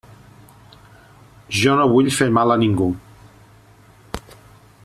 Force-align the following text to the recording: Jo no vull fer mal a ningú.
Jo 1.59 1.75
no 1.81 1.87
vull 1.93 2.09
fer 2.17 2.31
mal 2.39 2.57
a 2.57 2.57
ningú. 2.65 2.91